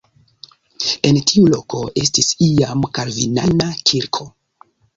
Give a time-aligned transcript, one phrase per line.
[1.09, 4.31] En tiu loko estis iam kalvinana kirko.